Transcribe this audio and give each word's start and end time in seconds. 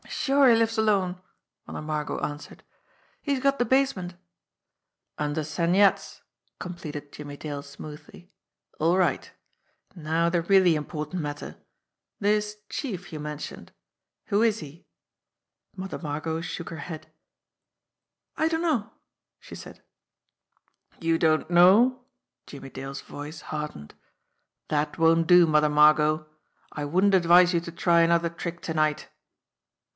"Sure, 0.09 0.49
he 0.49 0.55
lives 0.55 0.77
alone," 0.77 1.21
Mother 1.67 1.81
Margot 1.81 2.19
answered. 2.19 2.63
"He's 3.21 3.39
got 3.39 3.59
de 3.59 3.65
basement" 3.65 4.15
"Under 5.19 5.43
Sen 5.43 5.73
Yat's," 5.75 6.21
completed 6.59 7.11
Jimmie 7.11 7.37
Dale 7.37 7.61
smoothly. 7.61 8.31
"All 8.79 8.97
right! 8.97 9.31
Now, 9.95 10.27
the 10.29 10.41
really 10.41 10.75
important 10.75 11.21
matter. 11.21 11.55
This 12.19 12.57
Chief 12.69 13.13
you 13.13 13.19
mentioned 13.19 13.71
who 14.25 14.41
is 14.41 14.59
he?" 14.59 14.87
Mother 15.75 15.99
Margot 15.99 16.41
shook 16.41 16.69
her 16.69 16.77
head. 16.77 17.11
"I 18.35 18.47
dunno," 18.47 18.91
she 19.39 19.55
said. 19.55 19.83
"You 20.99 21.17
don't 21.19 21.49
know!" 21.49 22.05
Jimmie 22.47 22.69
Dale's 22.71 23.01
voice 23.01 23.41
hardened. 23.41 23.93
"That 24.67 24.97
won't 24.97 25.27
do, 25.27 25.45
Mother 25.45 25.69
Margot! 25.69 26.27
I 26.71 26.85
wouldn't 26.85 27.15
advise 27.15 27.53
you 27.53 27.59
to 27.61 27.71
try 27.71 28.01
another 28.01 28.29
trick 28.29 28.61
to 28.63 28.73
night." 28.73 29.07